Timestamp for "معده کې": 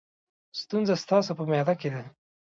1.49-1.89